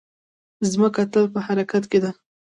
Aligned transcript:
مځکه 0.67 1.03
تل 1.11 1.25
په 1.33 1.39
حرکت 1.45 1.83
کې 1.91 1.99
ده. 2.03 2.11